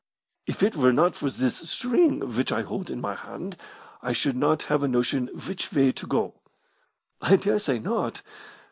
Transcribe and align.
"If 0.47 0.63
it 0.63 0.75
were 0.75 0.91
not 0.91 1.13
for 1.13 1.29
this 1.29 1.57
string 1.69 2.33
which 2.35 2.51
I 2.51 2.63
hold 2.63 2.89
in 2.89 2.99
my 2.99 3.13
hand 3.13 3.55
I 4.01 4.13
should 4.13 4.35
not 4.35 4.63
have 4.63 4.81
a 4.81 4.87
notion 4.87 5.27
which 5.45 5.71
way 5.71 5.91
to 5.91 6.07
go." 6.07 6.41
"I 7.21 7.35
dare 7.35 7.59
say 7.59 7.77
not. 7.77 8.23